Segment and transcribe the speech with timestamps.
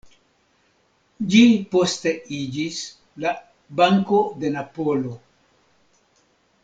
[1.33, 1.41] Ĝi
[1.75, 2.79] poste iĝis
[3.25, 3.35] la
[3.81, 5.13] "Banko de Napolo".